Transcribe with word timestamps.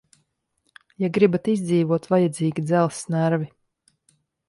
Ja 1.03 1.09
gribat 1.19 1.51
izdzīvot, 1.53 2.09
vajadzīgi 2.17 2.67
dzelzs 2.73 3.07
nervi. 3.19 3.51